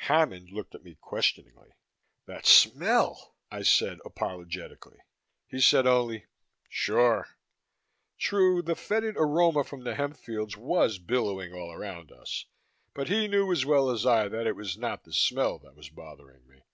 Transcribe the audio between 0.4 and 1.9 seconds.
looked at me questioningly.